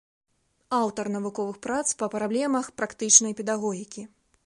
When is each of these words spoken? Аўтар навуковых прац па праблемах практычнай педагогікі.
Аўтар 0.77 1.09
навуковых 1.17 1.61
прац 1.67 1.83
па 2.01 2.09
праблемах 2.17 2.73
практычнай 2.83 3.33
педагогікі. 3.43 4.01